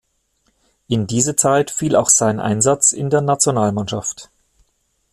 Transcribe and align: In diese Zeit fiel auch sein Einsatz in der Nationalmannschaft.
In 0.87 1.05
diese 1.05 1.35
Zeit 1.35 1.69
fiel 1.69 1.95
auch 1.95 2.09
sein 2.09 2.39
Einsatz 2.39 2.91
in 2.91 3.11
der 3.11 3.21
Nationalmannschaft. 3.21 4.31